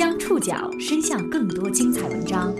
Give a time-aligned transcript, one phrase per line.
[0.00, 2.54] 将触角伸向更多精彩文章，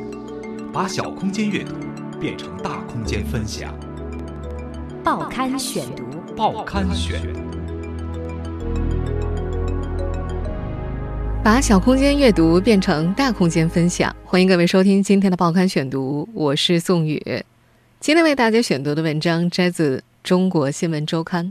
[0.71, 1.75] 把小空间阅读
[2.21, 3.75] 变成大空间分享。
[5.03, 6.05] 报刊选读，
[6.37, 7.19] 报刊选。
[11.43, 17.43] 把小空间阅读变成大空间分享，欢迎各位收听今天的报刊选读，我是宋宇。
[18.01, 21.47] 今天为大家选读的文章摘自《中国新闻周刊》。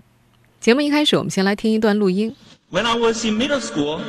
[0.60, 2.36] 节目一开始，我们先来听一段录音。
[2.70, 4.00] When I was in middle school,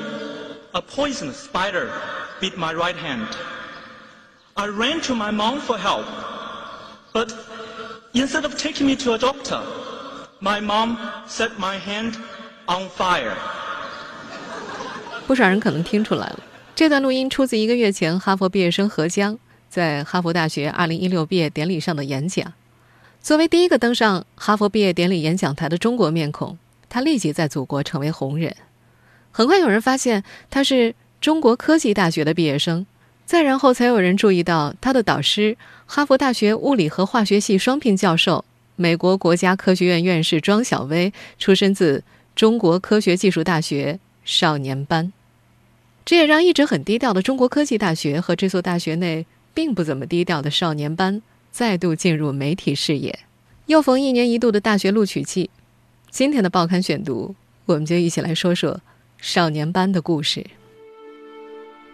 [0.72, 1.90] a poisonous spider
[2.40, 3.26] bit my right hand.
[4.54, 6.04] I ran to my mom for help,
[7.12, 7.32] but
[8.12, 9.60] instead of taking me to a doctor,
[10.40, 12.14] my mom set my hand
[12.66, 13.34] on fire.
[15.26, 16.40] 不少人可能听出来了，
[16.74, 22.52] 这段录音出自一个月前哈佛毕业生何江在哈佛大学2016毕业典礼上的演讲。
[23.22, 26.58] 作为第一个登上哈佛毕业典礼演讲台的中国面孔，
[26.88, 28.56] 他立即在祖国成为红人。
[29.32, 32.86] 很快有人发现他是中国科技大学的毕业生，
[33.26, 35.56] 再然后才有人注意到他的导师——
[35.86, 38.44] 哈佛大学物理和化学系双聘教授、
[38.76, 42.02] 美国国家科学院院士庄晓薇，出身自
[42.34, 45.12] 中国科学技术大学少年班。
[46.04, 51.22] 这也让一直很低调的中国科技大学和这所大学内并不怎么低调的少年班
[51.52, 53.18] 再度进入媒体视野。
[53.66, 55.50] 又逢一年一度的大学录取季，
[56.10, 58.80] 今天的报刊选读，我们就一起来说说
[59.20, 60.44] 少年班的故事。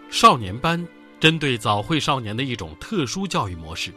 [0.09, 0.87] 少年班
[1.19, 3.93] 针对早会少年的一种特殊教育模式。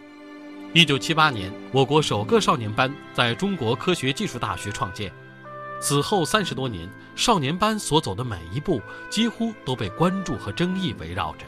[0.73, 5.11] 一九七八年，我国首个少年班在中国科学技术大学创建。
[5.79, 11.45] 此后三十多年，少年班所走的每一步几乎都被关注和争议围绕着。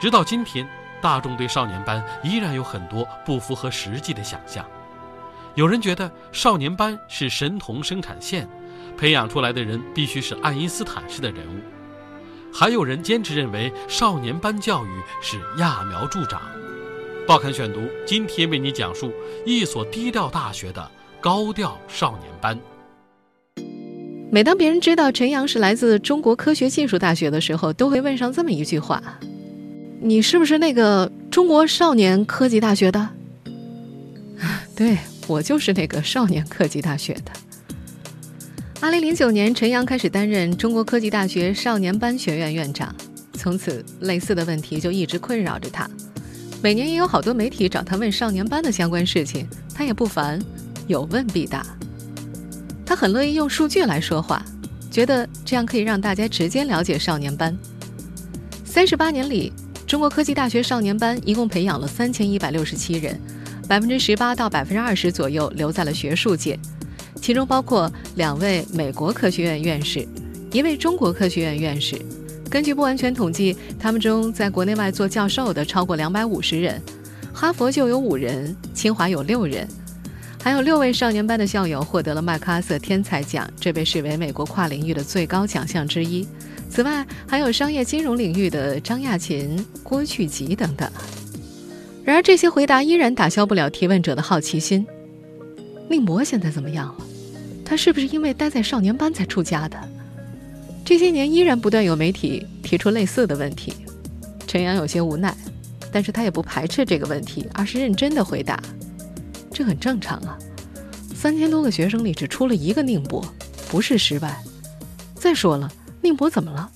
[0.00, 0.68] 直到今天，
[1.00, 4.68] 大众对少年班依然有很多不符合实际的想象。
[5.54, 8.48] 有人觉得少年班是神童生产线，
[8.96, 11.60] 培养出来的人必须是爱因斯坦式的人物；
[12.52, 14.88] 还有人坚持认为少年班教育
[15.20, 16.40] 是揠苗助长。
[17.26, 19.12] 报刊选读今天为你讲述
[19.44, 20.90] 一所低调大学的
[21.20, 22.58] 高调少年班。
[24.30, 29.02] 每当别人知道陈阳是来自中国科学技术大学的时候，都会问上这么一句话
[30.00, 33.08] ：“你是不是那个中国少年科技大学的？”
[34.74, 34.96] 对。
[35.28, 37.32] 我就是那个少年科技大学的。
[38.78, 42.94] 二零零九年，陈阳开始担任中国科技大学少年班学院院长，
[43.32, 45.88] 从此类似的问题就一直困扰着他。
[46.62, 50.38] 每年也有好多媒体找他问少年班的相关事情，他也不烦，
[50.86, 51.66] 有问必答。
[52.84, 54.44] 他很乐意用数据来说话，
[54.90, 57.56] 觉得这样可以让大家直接了解少年班。
[58.64, 59.52] 三十八年里，
[59.86, 63.18] 中国科技大学少年班一共培养了三千一百六十七人。
[63.66, 66.56] 百分之十八到百分之二十左右留在了学术界，
[67.20, 70.06] 其中包括两位美国科学院院士，
[70.52, 71.96] 一位中国科学院院士。
[72.48, 76.80] 根据不完全统计，他们中在国内外做教授的超过两百五十人，
[77.32, 79.66] 哈佛就有五人，清华有六人，
[80.40, 86.26] 还有六位少年班的校友获得了麦克阿瑟天才奖，这被视为美国跨领域的最高奖项之一。
[86.70, 90.88] 此外，还有商业金融领域的张亚勤、郭去吉等等。
[92.04, 94.86] 然而，这些回答依然打消不了提问者的好奇心。
[95.88, 97.05] 宁波现在怎么样了？
[97.66, 99.76] 他是不是因为待在少年班才出家的？
[100.84, 103.74] 这些年依然不断有媒体提出类似的问题。
[104.46, 105.36] 陈阳有些无奈，
[105.92, 108.62] 但是他也不排斥这个问题，而是认真的回答
[109.52, 110.38] ：“这很正常啊，
[111.12, 113.20] 三千多个学生里只出了一个宁波，
[113.68, 114.40] 不是失败。
[115.16, 115.68] 再说了，
[116.02, 116.70] 宁波怎么了？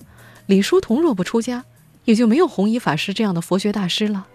[0.47, 1.63] 李叔同若不出家，
[2.03, 4.27] 也就没有弘一法师这样的佛学大师了。”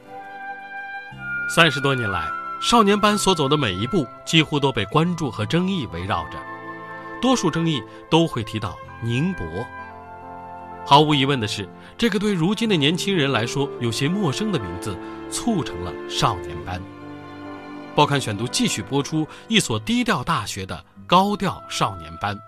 [1.54, 2.24] 三十多年来，
[2.60, 6.38] 少年班所走的每一步几乎都被关注和争议围绕着，
[7.20, 9.46] 多数争议都会提到宁波。
[10.84, 11.68] 毫无疑问的是，
[11.98, 14.96] 这个对如今的年轻人来说有些陌生的名字，
[15.30, 16.80] 促成了少年班。
[17.94, 22.38] 报刊选读继续播出一所低调大学的高调少年班。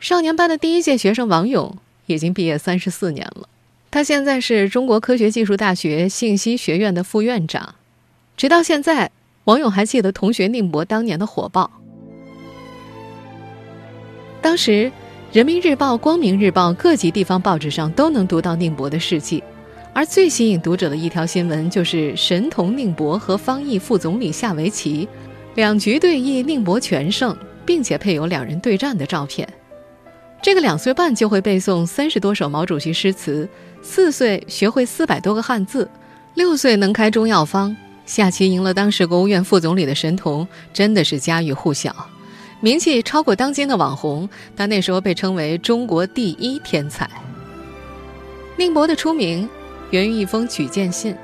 [0.00, 1.76] 少年班的第一届学生王勇
[2.06, 3.48] 已经毕业三十四年了，
[3.90, 7.74] 他现在是中国科学技术大学信息学院的副院长。
[8.36, 9.10] 直到现在，
[9.46, 11.70] 网友还记得同学宁博当年的火爆。
[14.42, 14.70] 当时，
[15.32, 19.42] 《人民日报》《光明日报》各级地方报纸上都能读到宁博的事迹，
[19.92, 25.08] 而最吸引读者的一条新闻就是神童宁博和方毅副总理下围棋，
[25.54, 29.48] 两局对弈，宁博全胜，并且配有两人对战的照片。
[30.42, 33.48] 这个两岁半就会背诵三十多首毛主席诗词，
[33.80, 35.88] 四岁学会四百多个汉字，
[36.34, 37.76] 六岁能开中药方。
[38.06, 41.94] 下棋赢了当时国务院副总理的神童，真的是家喻户晓，
[42.60, 44.28] 名气超过当今的网红。
[44.56, 47.10] 他那时候被称为中国第一天才。
[48.56, 49.46] 宁伯的出名
[49.90, 51.14] 源于一封举荐信。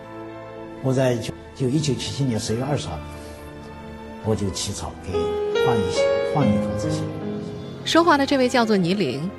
[0.82, 1.17] 我在
[1.55, 2.99] 就一九七七年十月二十号，
[4.25, 5.12] 我就起草给
[5.64, 5.82] 黄义
[6.35, 7.00] 黄义同志写。
[7.85, 9.31] 说话的这位叫做倪玲，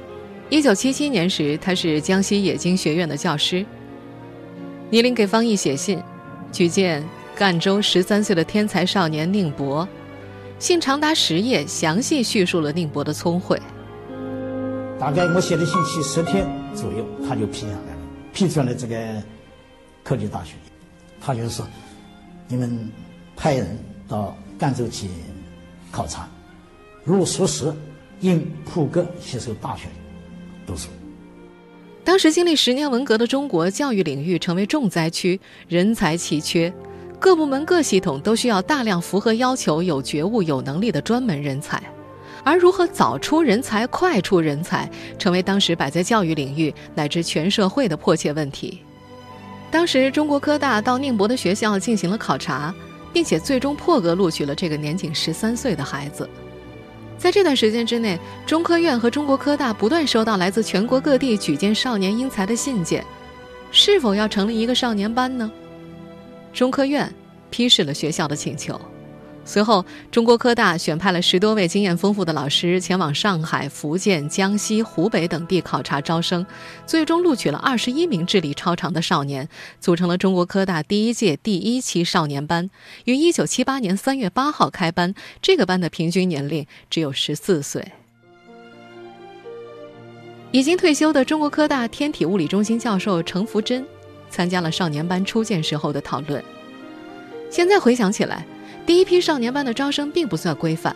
[0.50, 3.66] 一九七七年时，他是江西冶金学院的教师。
[4.90, 6.02] 倪玲给方毅写信，
[6.52, 7.04] 举荐
[7.36, 9.88] 赣州十三岁的天才少年宁博。
[10.60, 13.60] 信长达十页，详细叙述了宁博的聪慧。
[15.00, 17.98] 大概我写的信息十天左右，他就批下来了，
[18.32, 18.96] 批出来这个
[20.04, 20.54] 科技大学。
[21.20, 21.68] 他就说
[22.48, 22.90] ：“你们
[23.36, 23.78] 派人
[24.08, 25.08] 到赣州去
[25.92, 26.30] 考察，
[27.04, 27.74] 如属实，
[28.22, 29.88] 应普格接收大学
[30.66, 30.88] 读书。”
[32.06, 36.72] 当时经历十年文革的中国，教育领域成为重灾区，人才奇缺，
[37.24, 41.82] 各部门各系统都需要大量符合要求、有觉悟、有能力的专门人才。
[42.44, 48.82] 而如何早出人才、快出人才，成为当时摆在教育领域乃至全社会的迫切问题。
[49.72, 52.76] 当时，中国科大到宁波的学校进行了考察，
[53.14, 56.30] 并且最终破格录取了这个年仅十三岁的孩子。
[57.18, 63.02] 在这段时间之内，中科院和中国科大不断收到来自全国各地举荐少年英才的信件，
[63.72, 65.50] 是否要成立一个少年班呢？
[66.54, 67.14] 中科院
[67.50, 68.80] 批示了学校的请求。
[69.46, 76.46] 随后，中国科大选派了十多位经验丰富的老师前往上海、福建、江西、湖北等地考察招生，
[76.86, 79.50] 最终录取了二十一名智力超常的少年，
[79.82, 82.70] 组成了中国科大第一届第一期少年班，
[83.04, 85.14] 于一九七八年三月八号开班。
[85.42, 87.86] 这个班的平均年龄只有十四岁。
[90.52, 93.86] 已经退休的中国科大天体物理中心教授程福珍，
[94.34, 96.44] 参加了少年班初建时候的讨论。
[97.52, 98.44] 现在回想起来。
[98.86, 100.94] 第一批少年班的招生并不算规范，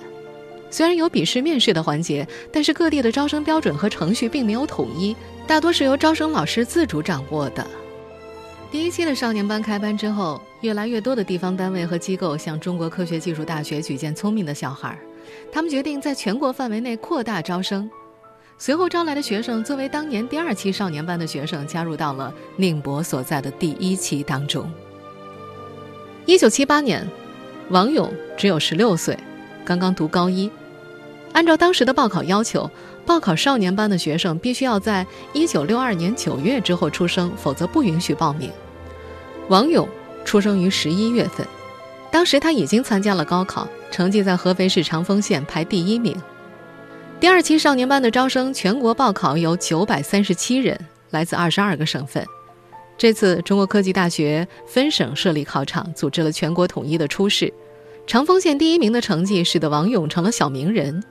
[0.70, 5.16] 虽然有笔试、面试的环节，但是各地的招生标准和程序并没有统一，
[5.48, 7.66] 大多是由招生老师自主掌握的。
[8.70, 15.00] 第一期的少年班开班之后，越来越多的地方单位和机构向中国科学技术大学举荐聪明的小孩，
[15.50, 17.90] 他们决定在全国范围内扩大招生。
[18.60, 24.72] 随后招来的学生，作为当年第二期少年班的学生，加入到了宁博所在的第一期当中。
[26.26, 27.08] 一九七八年。
[27.70, 29.20] 王勇只有十六岁，
[29.66, 30.50] 刚刚读高一。
[31.34, 32.72] 按照当时的报考要求，
[33.06, 38.50] 报考少年班的学生必须要在一九六二年九月之后出生，否则不允许报名。
[39.50, 39.86] 王勇
[40.24, 41.46] 出生于十一月份，
[42.10, 46.16] 当时他已经参加了高考，成绩在合肥市长丰县排第一名。
[47.20, 50.80] 第二期少年班的招生，全国报考有九百三十七人，
[51.10, 52.24] 来自二十二个省份。
[52.96, 57.52] 这次中国科技大学分省设立考场，组织了全国统一的初试。
[58.06, 61.04] 长丰县第一名的成绩，使得王勇成了小名人。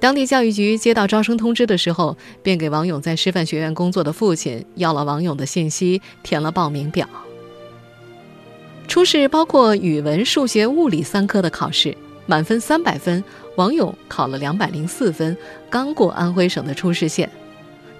[0.00, 7.06] 当地教育局接到招生通知的时候，便给王勇在师范学院工作的父亲要了王勇的信息，填了报名表。
[8.88, 11.94] 初试包括语文、数学、物理三科的考试，
[12.26, 13.22] 满分三百分，
[13.56, 15.36] 王勇考了两百零四分，
[15.68, 17.28] 刚过安徽省的初试线。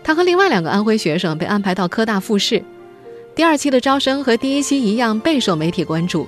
[0.03, 2.63] 他和另外两个安徽学生被安排到科大复试。
[3.35, 6.27] 第二期的招生和第一期一样备受媒体关注。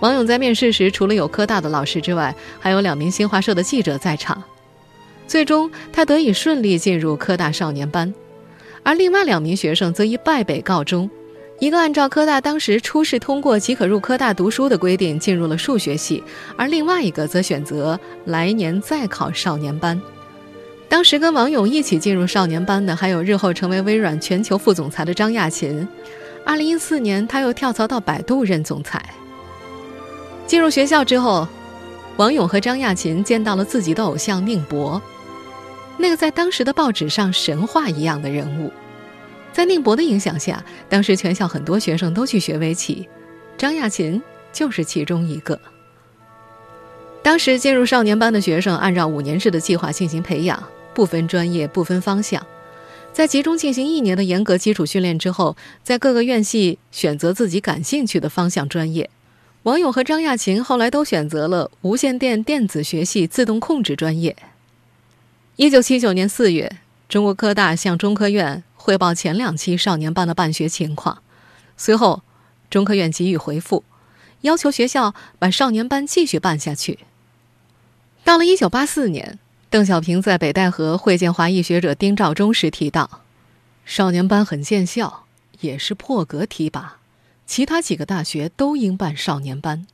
[0.00, 4.42] 王勇在面试时，除了有科大的老师之外，还有两名新华社的记者在场。
[5.26, 8.12] 最终，他得以顺利进入科大少年班，
[8.82, 11.08] 而另外两名学生则以败北告终。
[11.62, 16.20] 一个按照科大当时初试通过即可入科大读书的规定进入了数学系，
[16.56, 20.02] 而另外一个则选择来年再考少年班。
[20.88, 25.86] 当时跟王勇一起进入少年班的，还有日后成为微软全球副总裁的张亚勤。
[26.44, 29.00] 二零一四年，他又跳槽到百度任总裁。
[30.48, 31.46] 进入学校之后，
[32.16, 35.00] 王勇和张亚勤见到了自己的偶像宁博，
[35.96, 38.72] 那个在当时的报纸上神话一样的人物。
[39.52, 43.08] 在宁博的影响下，当时全校很多学生都去学围棋，
[43.56, 44.20] 张亚勤
[44.52, 45.60] 就是其中一个。
[47.22, 50.62] 当时进入少年班的学生，按照五年制的计划进行培养。
[50.94, 52.46] 不分专业，不分方向，
[53.14, 59.08] 在集中进行一年的严格基础训练之后，在各个院系选择自己感兴趣的方向专业。
[59.62, 64.36] 王勇和张亚勤后来都选择了无线电电子学系自动控制专业。
[65.56, 66.70] 一九七九年四月，
[67.08, 71.22] 中国科大向中科院汇报前两期少年班的办学情况，
[71.76, 72.22] 随后，
[72.68, 73.84] 中科院给予回复，
[74.40, 76.98] 要求学校把少年班继续办下去。
[78.24, 79.38] 到了一九八四年。
[79.70, 83.22] 邓小平在北戴河会见华裔学者丁肇中时提到，
[83.86, 85.24] 少年班很见效，
[85.60, 86.98] 也是破格提拔，
[87.46, 89.86] 其他几个大学都应办少年班。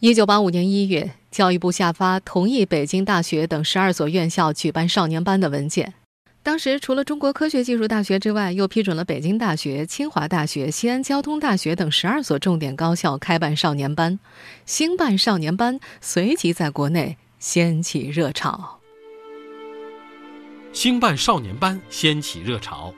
[0.00, 5.94] 一九八五年一月，教育部下发同意北京大学等十二所院校举办少年班的文件，
[6.42, 14.18] 当时除了中国科学技术大学之外，又批准了北京大学、清华大学、西安交通大学等十二所重点高校开办少年班，
[14.64, 18.78] 兴办少年班随即在国内掀起热潮。
[20.72, 22.94] 兴办少年班掀起热潮，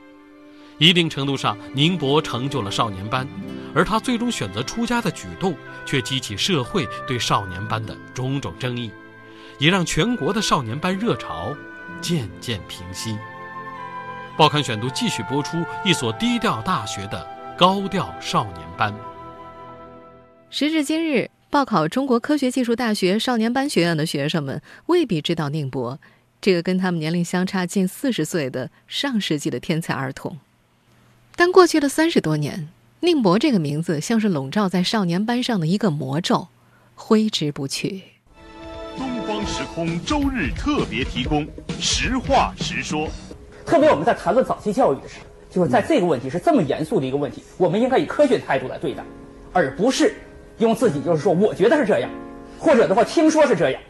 [0.78, 3.26] 一定程度上，宁波成就了少年班，
[3.74, 8.92] 而他最终选择出家的举动，却激起社会对少年班的种种争议，
[9.58, 11.52] 也让全国的少年班热潮
[12.00, 13.16] 渐渐平息。
[14.42, 17.24] 报刊选读继续播出一所低调大学的
[17.56, 18.92] 高调少年班。
[20.50, 25.96] 时至今日，报考中国科学技术大学少年班学院的学生们未必知道宁波
[26.40, 30.36] 这个跟他们年龄相差近四十岁的上世纪的天才儿童。
[31.36, 32.68] 但过去的三十多年，
[32.98, 36.48] 宁波这个名字像是笼罩在少年班上的一个魔咒，
[36.96, 38.02] 挥之不去。
[38.96, 41.46] 东方时空周日特别提供，
[41.78, 43.08] 实话实说。
[43.64, 49.02] 特别我们在谈论早期教育的时候，就是在这个问题是这么严肃的一个问题，我们应该以科学的态度来对待，
[49.52, 50.14] 而不是
[50.58, 52.10] 用自己就是说我觉得是这样，
[52.58, 53.82] 或者的话听说是这样，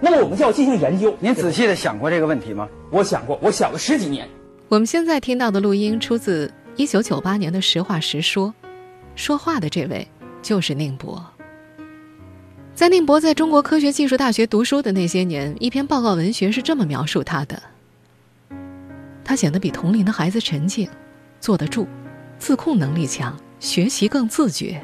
[0.00, 1.14] 那么我们就要进行研究。
[1.20, 2.68] 您仔细的想过这个问题吗？
[2.90, 4.28] 我想过，我想了十几年。
[4.68, 8.48] 我们现在听到的录音出自一九九八年的《实话实说》，
[9.16, 10.06] 说话的这位
[10.42, 11.24] 就是宁波。
[12.74, 17.60] 在宁博在中国科学技术大学读书的那些年，一篇报告文学是这么描述他的。
[19.28, 20.88] 他显得比同龄的孩子沉静，
[21.38, 21.86] 坐得住，
[22.38, 24.80] 自控能力强，学习更自觉。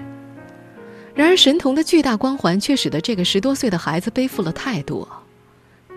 [1.14, 5.08] 然而，神童的巨大光环却使得这个十多岁的孩子背负了太多。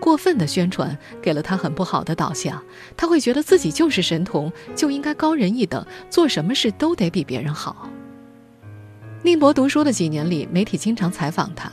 [0.00, 2.62] 过分的宣传给了他很不好的导向，
[2.96, 7.90] 他会觉得自己就是神童，就应该高人一等，做什么事都得比别人好。
[9.22, 11.70] 宁博读书的几年里，媒体经常采访他。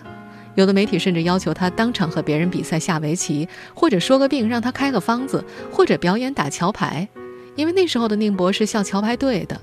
[0.56, 7.08] 有的媒体甚至要求他当场和别人比赛下围棋，或者说个病让他开个方子，或者表演打桥牌，
[7.56, 9.60] 因为那时候的宁博是校桥牌队的。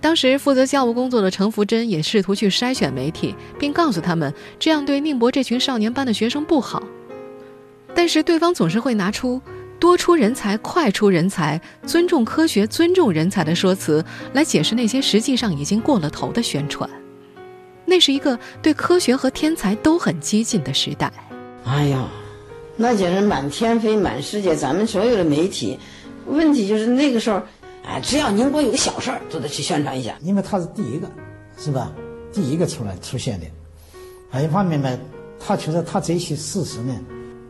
[0.00, 6.82] 当时负责教务工作的程福珍也试图去筛选媒体，并告诉他们这样对宁博这群少年班的学生不好。
[7.94, 9.40] 但是对方总是会拿出
[9.80, 16.88] “多出人才、快出人才、尊重科学、尊重人才”的说辞来解释那些实际上已经过了头的宣传。
[17.86, 21.12] 那是一个对科学和天才都很激进的时代。
[21.64, 22.08] 哎呀，
[22.76, 24.56] 那简直满天飞，满世界。
[24.56, 25.78] 咱们所有的媒体，
[26.26, 27.40] 问题就是那个时候，
[27.84, 30.16] 哎，只要宁波有个小事儿，都得去宣传一下。
[30.22, 31.08] 因为他是第一个，
[31.58, 31.92] 是吧？
[32.32, 33.46] 第一个出来出现的。
[34.30, 34.98] 还一方面呢，
[35.38, 36.94] 他觉得他这些事实呢，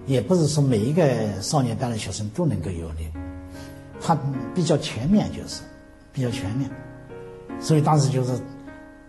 [0.07, 1.03] 也不是说每一个
[1.41, 3.01] 少年班的学生都能够有的，
[4.01, 4.19] 他
[4.55, 5.63] 比较全面，就是
[6.13, 6.71] 比较全面。
[7.61, 8.33] 所以当时就是。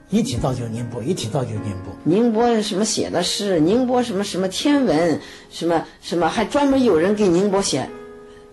[0.10, 1.94] 一提到就宁波，一提到就宁波。
[2.04, 3.60] 宁波什么写的诗？
[3.60, 5.20] 宁波什么什么天文？
[5.50, 6.30] 什么什么？
[6.30, 7.90] 还专门有人给宁波写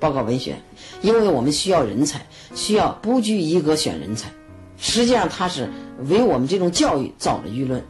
[0.00, 0.56] 报告文学，
[1.02, 4.30] 因为我们需要人才，需要不拘一格选人才。
[4.78, 5.68] 实际上，他是
[6.09, 7.82] 为我们这种教育造了舆论。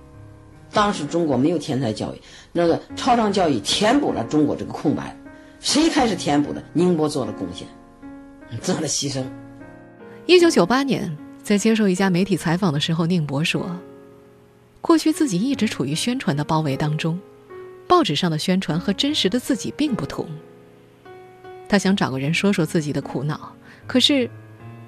[0.73, 5.17] 当时中国没有天才教育，那个超常教育填补了中国这个空白。
[5.61, 6.63] 谁开始填补的？
[6.73, 7.69] 宁波做了贡献，
[8.61, 9.23] 做了牺牲。
[10.27, 11.17] 一九九八年。
[11.43, 13.77] 在接受一家媒体采访的时候，宁博说
[14.81, 17.19] ：“过去自己一直处于宣传的包围当中，
[17.89, 20.25] 报纸上的宣传和真实的自己并不同。
[21.69, 23.53] 他想找个人说说自己的苦恼，
[23.89, 24.31] 可是，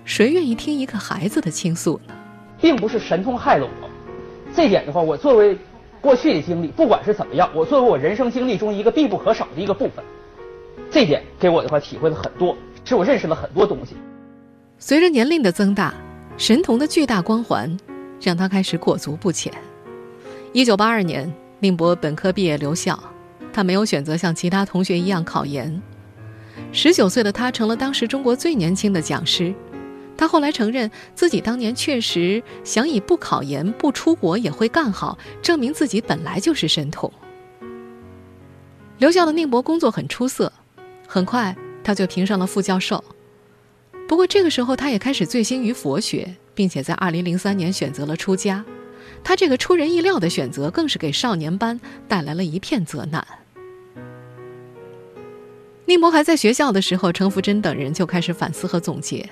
[0.05, 2.15] 谁愿意听一个孩子的倾诉呢？
[2.61, 3.91] 并不是神通害了我，
[4.55, 5.59] 这点的话，我作为
[6.01, 10.05] 过去的经历，不管是怎么样，我作为我人生经历中一个必不可少的一个部分，
[10.89, 13.97] 这点给我的话体会了很多，使我认识了很多东西。
[14.79, 15.93] 随着年龄的增大。”
[16.37, 17.75] 神童的巨大光环，
[18.21, 19.53] 让他开始裹足不前。
[20.53, 22.99] 一九八二年，宁波本科毕业留校，
[23.53, 25.81] 他没有选择像其他同学一样考研。
[26.73, 29.55] 十九岁的他成了当时中国最年轻的讲师。
[30.17, 37.13] 他后来承认自己当年确实想以不考研、不出国也会干好，证明自己本来就是神童。
[38.99, 40.53] 留校的宁博工作很出色，
[41.07, 43.03] 很快他就评上了副教授。
[44.07, 48.65] 不过这个时候，他也开始醉心于佛学，并且在2003年选择了出家。
[49.23, 53.27] 他这个出人意料的选择，更是给少年班带来了一片责难。
[55.87, 59.29] 宁波还在学校的时候，程福珍等人就开始反思和总结。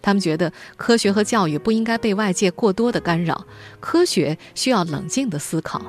[0.00, 3.46] 他们觉得科学和教育不应该被外界过多的干扰，
[3.80, 5.82] 科学需要冷静的思考。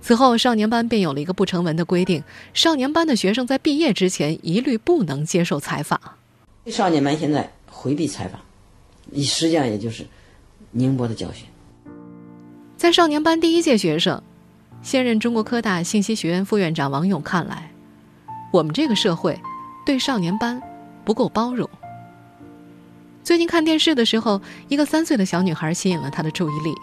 [0.00, 2.22] 此后，少年班便有了一个不成文的规定：
[2.54, 6.00] 少年班的学生在毕业之前一律不能接受采访。
[6.66, 7.55] 少年班现在。
[7.86, 8.40] 回避采访，
[9.04, 10.04] 你实际上也就是
[10.72, 11.46] 宁波的教训。
[12.76, 14.20] 在少年班第一届学生、
[14.82, 17.70] 现任中国科大信息学院副院长王勇看来，
[18.52, 19.38] 我们这个社会
[19.86, 20.60] 对少年班
[21.04, 21.70] 不够包容。
[23.22, 26.74] 最近看电视的时候，一个三岁的小女孩吸引了他的注意力。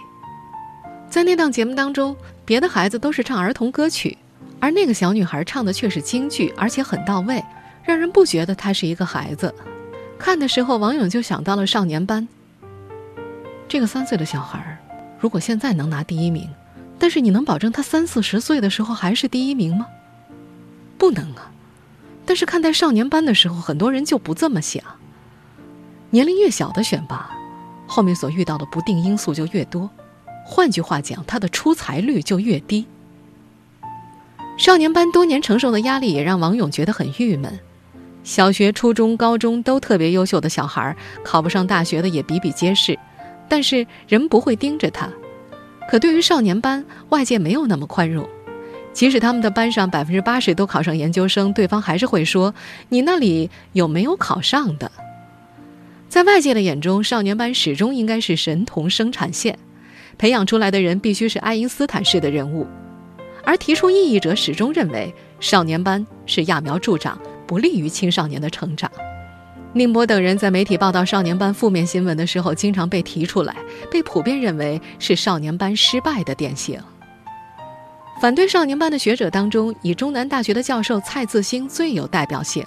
[1.10, 4.18] 在那档节目当中，别的孩子都是唱儿童歌曲，
[4.62, 7.44] 而那个小女孩唱的却是京剧，而且很到位，
[7.84, 9.54] 让人不觉得她是一个孩子。
[10.18, 12.28] 看的时候，王勇就想到了少年班。
[13.68, 14.80] 这个三岁的小孩，
[15.20, 16.50] 如果现在能拿第一名，
[16.98, 19.88] 但是你能保证他三四十岁的时候还是第一名吗？
[20.98, 21.52] 不能啊。
[22.26, 24.82] 但是看待少年班的时候，很多人就不这么想。
[26.12, 27.30] 年龄越小的选拔，
[27.88, 29.90] 后面所遇到的不定因素就越多，
[30.46, 32.86] 换句话讲，他的出彩率就越低。
[34.58, 37.60] 少年班多年承受的压力也让王勇觉得很郁闷。
[38.24, 42.98] 小学、初中、高中都特别优秀的小孩，考不上大学的也比比皆是，
[43.50, 45.10] 但是人不会盯着他。
[45.90, 48.28] 可对于少年班，外界没有那么宽容。
[48.94, 52.54] 即使他们的班上百分之八十都考上研究生，对方还是会说
[52.90, 54.92] ：“你那里有没有考上的？”
[56.08, 59.58] 在外界的眼中，少年班始终应该是神童生产线，
[60.18, 62.68] 培养出来的人必须是爱因斯坦式的人物。
[63.44, 67.20] 而提出异议者始终认为，少年班是揠苗助长，
[67.54, 68.92] 不利于青少年的成长。
[69.74, 73.56] 宁波等人在媒体报道少年班负面新闻的时候，经常被提出来，
[73.92, 76.82] 被普遍认为是少年班失败的典型。
[78.20, 82.66] 反对少年班的学者当中，以中南大学的教授蔡自兴最有代表性。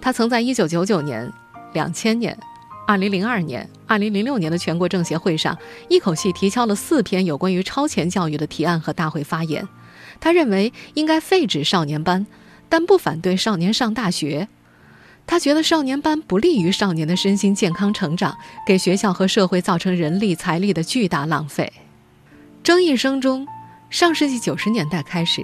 [0.00, 1.32] 他曾在1999年、
[1.74, 2.38] 2000年、
[2.86, 9.66] 2002年、2006年的全国政协会上，一口气提交了四篇有关于超前教育的提案和大会发言。
[10.20, 12.24] 他认为应该废止少年班，
[12.68, 14.48] 但不反对少年上大学。
[15.26, 21.72] 他觉得少年班不利于少年的身心健康成长，给学校和社会造成人力财力的巨大浪费。
[22.62, 23.46] 争议声中。
[23.90, 25.42] 上世纪九十年代开始，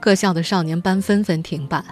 [0.00, 1.84] 各校的少年班纷纷停办，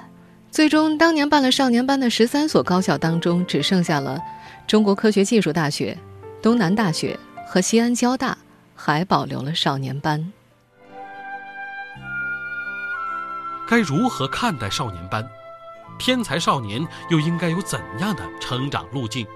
[0.50, 4.20] 最终，当年办了少年班的十三所高校当中，只剩下了
[4.66, 5.96] 中国科学技术大学、
[6.42, 8.36] 东南大学和西安交大
[8.74, 10.32] 还保留了少年班。
[13.68, 15.26] 该如何看待少年班？
[15.98, 19.26] 天才少年又应该有怎样的成长路径？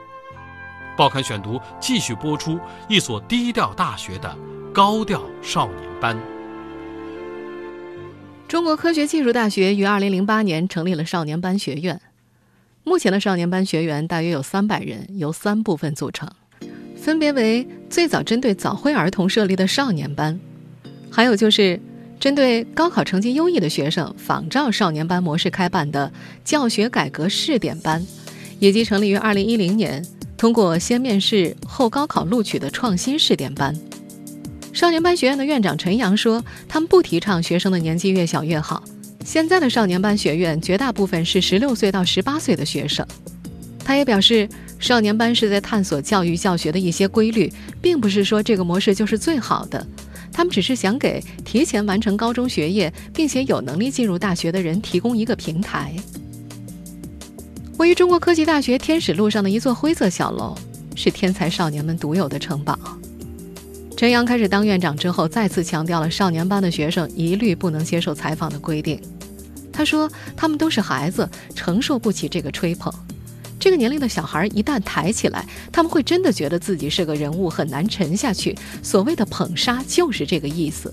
[0.96, 4.36] 报刊选读继续播出一所低调大学的
[4.72, 6.18] 高调少年班。
[8.48, 12.00] 中国科学技术大学于二零零八年成立了少年班学院。
[12.84, 16.28] 目前的少年班学员大约有三百人，由三部分组成，
[16.96, 20.40] 分别为最早针对早慧儿童设立的少年班，
[21.12, 21.78] 还有就是
[22.20, 26.12] 针对高考成绩优异的学生仿照少年班模式开办的
[26.44, 28.04] 教学改革试点班，
[28.58, 30.04] 以及成立于二零一零年
[30.36, 33.74] 通过先面试后高考录取的创新试点班。
[34.72, 38.82] 少年班学院的院长陈阳说：“他们不提倡学生的年纪越小越好。
[39.24, 43.06] 现在的少年班学院绝大部分是十六岁到十八岁的学生。”
[43.84, 47.50] 他也表示，少年班是在探索教育教学的一些规律，
[47.80, 49.84] 并不是说这个模式就是最好的。
[50.38, 55.92] 他们只是想给提前完成高中学业并且有能力进入大学的人提供一个平台。
[57.76, 60.56] 位于中国科技大学天使路上的一座灰色小楼，
[60.94, 62.78] 是天才少年们独有的城堡。
[63.96, 69.00] 陈阳开始当院长之后，再次强调了少年班的学生一律不能接受采访的规定。
[69.72, 72.94] 他说：“他们都是孩子，承受不起这个吹捧。
[73.58, 78.56] 这个年龄的小孩一旦抬起来，他们会真的觉得自己是个人物，很难沉下去。
[78.82, 80.92] 所谓的捧杀就是这个意思。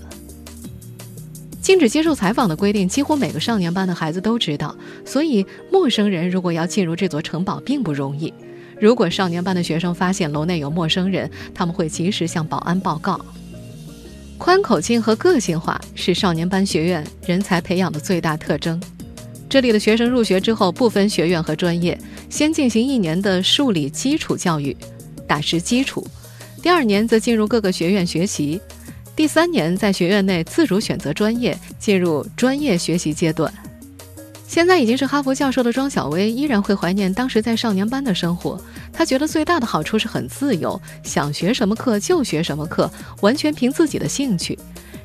[1.60, 8.32] 禁止接受采访的规定，几乎每个少年班的孩子都知道，所以陌生人如果要进入这座城堡，并不容易。”
[8.78, 13.18] 如果少年班的学生发现楼内有陌生人，他们会及时向保安报告。
[14.36, 18.78] 宽口径和个性化是少年班学院人才培养的最大特征。
[19.48, 24.76] 这里的学生入学之后不分学院和专业，先进行一年的数理基础教育，
[25.26, 26.02] 打实基础；
[26.62, 28.58] 第二年则进入各个学院学习；
[29.14, 33.52] 第三年在学院内自主选择专业，进入专业学习阶段。
[34.48, 38.60] 现在已经是哈佛教授的庄小薇依然会怀念当时在少年班的生活。
[38.92, 42.90] 她觉得最大的好处是很自由，想学什么课就学什么课，
[43.22, 44.58] 完全凭自己的兴趣。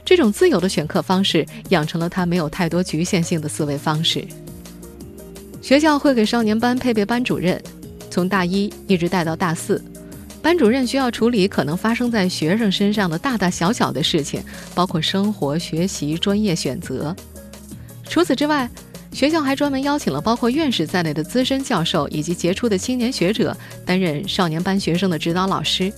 [0.04, 4.26] 这种自由的选课方式养成了他没有太多局限性的思维方式。
[5.62, 7.62] 学校会给少年班配备班主任，
[8.10, 9.82] 从大一一直带到大四。
[10.42, 17.16] 班主任需要处理可能发生在学生身上的大大小小的事情，包括生活、学习、专业选择。
[18.04, 18.68] 除此之外，
[19.14, 25.94] 学校还专门邀请了包括院士在内的资深教授以及杰出的青年学者担任少年班学生的指导老师。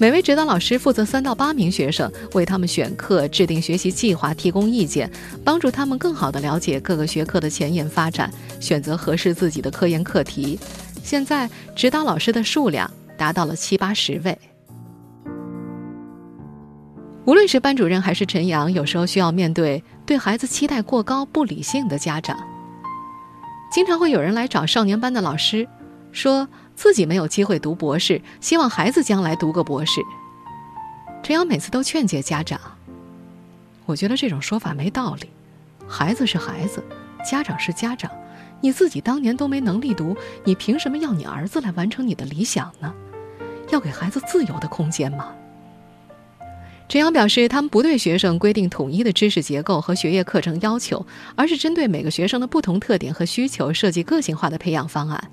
[0.00, 5.10] 每位指导老师负责三到八名学生，为他们选课、制定学习计划、提供意见，
[5.44, 10.58] 帮助他们更好地了解各个学科的前沿发展，选择合适自己的科研课题。
[11.02, 14.38] 现在指导老师的数量达到了七八十位。
[17.26, 22.38] 无论是班主任还是陈阳，有时候需要面对对孩子期待过高、不理性的家长。
[23.70, 25.68] 经常会有人来找少年班的老师，
[26.10, 26.48] 说
[26.80, 30.00] 自己没有机会读博士，希望孩子将来读个博士。
[31.22, 32.58] 陈阳每次都劝诫家长，
[33.84, 35.28] 我觉得这种说法没道理。
[35.86, 36.82] 孩子是孩子，
[37.22, 38.10] 家长是家长，
[38.62, 42.90] 你自己当年都没能力读，你凭什么要你儿子来完成你的理想呢？
[43.68, 45.34] 要给孩子自由的空间吗？
[46.88, 51.04] 陈阳表示，他们不对学生规定统一的知识结构和学业课程要求，
[51.36, 55.30] 而是针对每个学生的不同特点和需求，设计个性化的培养方案。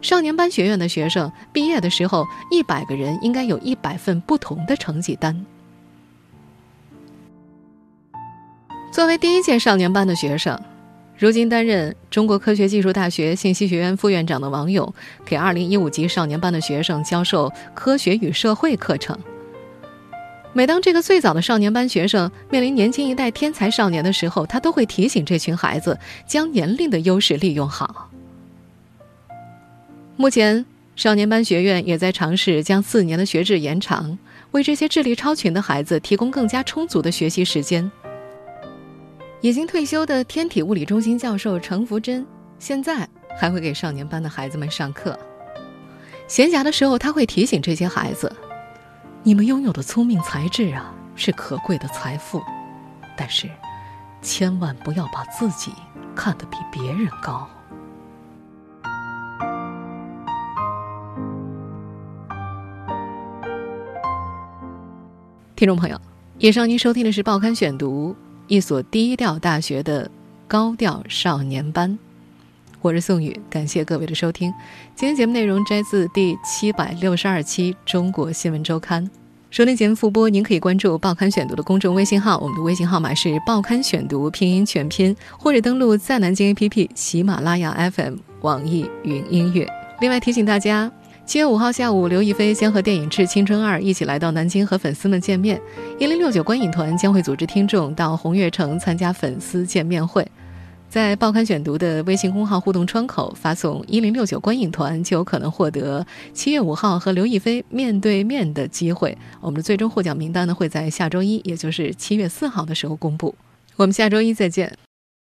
[0.00, 5.44] 少年班学院的学生毕业的时候，一百个人应该有一百份不同的成绩单。
[8.92, 10.58] 作为第一届少年班的学生，
[11.16, 14.92] 如今担任中国科学技术大学信息学院副院长的王勇，
[15.24, 19.16] 给二零一五级少年班的学生教授科学与社会课程。
[20.52, 28.08] 每当这个最早的少年班学生面临年轻一代天才少年的时候，他都会提醒这群孩子将年龄的优势利用好。
[30.20, 34.18] 目前，少年班学院也在尝试将四年的学制延长，
[34.50, 37.88] 为这些智力超群的孩子提供更加充足的学习时间。
[39.40, 42.26] 已经退休的天体物理中心教授程福珍，
[42.58, 45.16] 现在还会给少年班的孩子们上课。
[46.26, 48.34] 闲暇的时候，他会提醒这些孩子
[49.22, 52.42] ：“你们拥有的聪明才智啊，是可贵的财富，
[53.16, 53.48] 但是，
[54.20, 55.70] 千万不要把自己
[56.16, 57.48] 看得比别人高。”
[65.58, 66.00] 听众朋友，
[66.38, 68.12] 以上您收听的是《报刊选读》，
[68.46, 70.08] 一所低调大学的
[70.46, 71.98] 高调少年班。
[72.80, 74.54] 我是宋宇，感谢各位的收听。
[74.94, 79.04] 今天节目内容摘自第七百六十二期《中国新闻周刊》。
[79.50, 89.68] 收听节目复播，您可以关注《报刊选读》的公众微信号，我们的微信号码是“报刊选读”拼音全拼，或者登录在南京 APP、喜马拉雅 FM、网易云音乐。
[90.00, 90.88] 另外提醒大家。
[91.28, 95.60] 七月五号下午，刘亦菲将和电影《致青春二》一起来到南京和粉丝们见面。
[95.98, 100.26] 一零六九观影团将会组织听众到红悦城参加粉丝见面会。
[100.88, 109.14] 在报刊选读的微信公号互动窗口发送“一零六九观影团”，就有可能获得七月五号和刘亦菲面对面的机会。
[109.42, 113.34] 我们的最终获奖名单呢，会在下周一，也就是七月四号的时候公布。
[113.76, 114.87] 我们下周一再见。